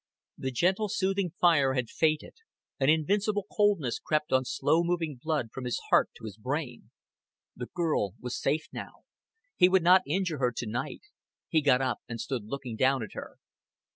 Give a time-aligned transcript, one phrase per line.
[0.35, 2.33] The gentle soothing fire had faded
[2.79, 6.89] an invincible coldness crept on slow moving blood from his heart to his brain.
[7.55, 9.05] The girl was safe now.
[9.55, 11.01] He would not injure her to night.
[11.49, 13.37] He got up, and stood looking down at her.